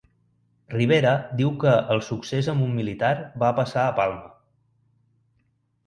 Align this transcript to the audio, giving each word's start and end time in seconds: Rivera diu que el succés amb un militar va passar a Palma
Rivera 0.75 1.11
diu 1.41 1.51
que 1.65 1.75
el 1.97 2.01
succés 2.09 2.51
amb 2.55 2.67
un 2.71 2.75
militar 2.81 3.13
va 3.45 3.55
passar 3.63 3.87
a 3.87 3.97
Palma 4.01 4.37